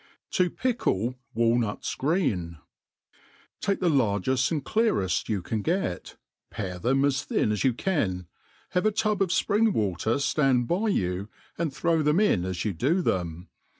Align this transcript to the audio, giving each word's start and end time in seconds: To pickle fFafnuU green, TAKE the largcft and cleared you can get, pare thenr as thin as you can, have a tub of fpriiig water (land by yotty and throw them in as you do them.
To 0.31 0.49
pickle 0.49 1.13
fFafnuU 1.37 1.97
green, 1.99 2.57
TAKE 3.61 3.79
the 3.81 3.89
largcft 3.89 4.49
and 4.51 4.65
cleared 4.65 5.11
you 5.27 5.43
can 5.43 5.61
get, 5.61 6.15
pare 6.49 6.79
thenr 6.79 7.05
as 7.05 7.23
thin 7.23 7.51
as 7.51 7.63
you 7.63 7.75
can, 7.75 8.25
have 8.69 8.87
a 8.87 8.91
tub 8.91 9.21
of 9.21 9.29
fpriiig 9.29 9.71
water 9.73 10.17
(land 10.41 10.67
by 10.67 10.89
yotty 10.89 11.27
and 11.59 11.71
throw 11.71 12.01
them 12.01 12.19
in 12.19 12.45
as 12.45 12.65
you 12.65 12.73
do 12.73 13.03
them. 13.03 13.49